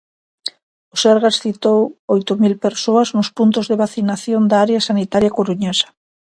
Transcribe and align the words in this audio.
O 0.93 0.95
Sergas 1.03 1.39
citou 1.43 1.79
oito 2.15 2.33
mil 2.43 2.55
persoas 2.67 3.07
nos 3.15 3.29
puntos 3.37 3.65
de 3.67 3.79
vacinación 3.83 4.41
da 4.51 4.57
área 4.65 4.85
sanitaria 4.89 5.35
coruñesa. 5.37 5.87